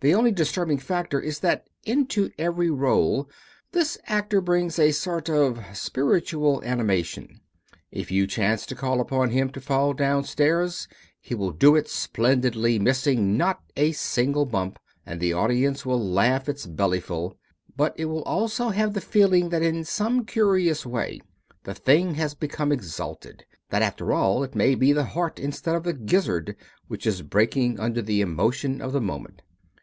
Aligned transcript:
The 0.00 0.14
only 0.14 0.32
disturbing 0.32 0.76
factor 0.76 1.18
is 1.18 1.38
that 1.38 1.66
into 1.84 2.30
every 2.38 2.68
rôle 2.68 3.26
this 3.72 3.96
actor 4.04 4.42
brings 4.42 4.78
a 4.78 4.92
sort 4.92 5.30
of 5.30 5.64
spiritual 5.72 6.62
animation. 6.62 7.40
If 7.90 8.10
you 8.10 8.26
chance 8.26 8.66
to 8.66 8.74
call 8.74 9.00
upon 9.00 9.30
him 9.30 9.48
to 9.52 9.62
fall 9.62 9.94
down 9.94 10.24
stairs 10.24 10.88
he 11.18 11.34
will 11.34 11.52
do 11.52 11.74
it 11.74 11.88
splendidly, 11.88 12.78
missing 12.78 13.38
not 13.38 13.62
a 13.78 13.92
single 13.92 14.44
bump, 14.44 14.78
and 15.06 15.20
the 15.20 15.32
audience 15.32 15.86
will 15.86 16.06
laugh 16.06 16.50
its 16.50 16.66
bellyful, 16.66 17.38
but 17.74 17.94
it 17.98 18.04
will 18.04 18.24
also 18.24 18.68
have 18.68 18.92
the 18.92 19.00
feeling 19.00 19.48
that 19.48 19.62
in 19.62 19.84
some 19.86 20.26
curious 20.26 20.84
way 20.84 21.22
the 21.62 21.72
thing 21.72 22.16
has 22.16 22.34
become 22.34 22.70
exalted, 22.70 23.46
that 23.70 23.80
after 23.80 24.12
all 24.12 24.42
it 24.44 24.54
may 24.54 24.74
be 24.74 24.92
the 24.92 25.04
heart 25.04 25.38
instead 25.38 25.74
of 25.74 25.84
the 25.84 25.94
gizzard 25.94 26.56
which 26.88 27.06
is 27.06 27.22
breaking 27.22 27.80
under 27.80 28.02
the 28.02 28.20
emotion 28.20 28.82
of 28.82 28.92
the 28.92 29.00
moment. 29.00 29.40